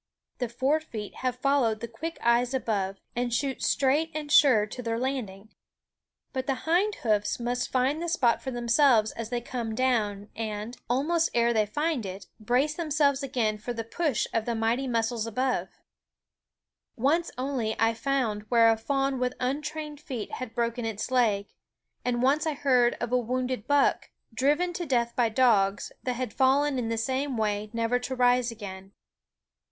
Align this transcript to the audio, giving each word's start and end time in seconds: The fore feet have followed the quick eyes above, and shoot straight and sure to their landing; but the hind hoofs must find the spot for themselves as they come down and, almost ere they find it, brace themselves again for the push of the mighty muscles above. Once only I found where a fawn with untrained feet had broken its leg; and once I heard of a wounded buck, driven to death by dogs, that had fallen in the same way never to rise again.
The 0.39 0.49
fore 0.49 0.79
feet 0.79 1.17
have 1.17 1.35
followed 1.35 1.79
the 1.79 1.87
quick 1.87 2.17
eyes 2.23 2.55
above, 2.55 2.97
and 3.15 3.31
shoot 3.31 3.61
straight 3.61 4.09
and 4.15 4.31
sure 4.31 4.65
to 4.65 4.81
their 4.81 4.97
landing; 4.97 5.53
but 6.33 6.47
the 6.47 6.55
hind 6.65 6.95
hoofs 7.05 7.39
must 7.39 7.71
find 7.71 8.01
the 8.01 8.09
spot 8.09 8.41
for 8.41 8.49
themselves 8.49 9.11
as 9.11 9.29
they 9.29 9.41
come 9.41 9.75
down 9.75 10.29
and, 10.35 10.75
almost 10.89 11.29
ere 11.35 11.53
they 11.53 11.67
find 11.67 12.03
it, 12.03 12.25
brace 12.39 12.73
themselves 12.73 13.21
again 13.21 13.59
for 13.59 13.73
the 13.73 13.83
push 13.83 14.25
of 14.33 14.45
the 14.45 14.55
mighty 14.55 14.87
muscles 14.87 15.27
above. 15.27 15.67
Once 16.95 17.29
only 17.37 17.75
I 17.77 17.93
found 17.93 18.47
where 18.49 18.71
a 18.71 18.77
fawn 18.77 19.19
with 19.19 19.35
untrained 19.39 19.99
feet 20.01 20.31
had 20.31 20.55
broken 20.55 20.83
its 20.83 21.11
leg; 21.11 21.53
and 22.03 22.23
once 22.23 22.47
I 22.47 22.55
heard 22.55 22.95
of 22.95 23.11
a 23.11 23.19
wounded 23.19 23.67
buck, 23.67 24.09
driven 24.33 24.73
to 24.73 24.85
death 24.87 25.15
by 25.15 25.29
dogs, 25.29 25.91
that 26.01 26.13
had 26.15 26.33
fallen 26.33 26.79
in 26.79 26.89
the 26.89 26.97
same 26.97 27.37
way 27.37 27.69
never 27.71 27.99
to 27.99 28.15
rise 28.15 28.49
again. 28.49 28.93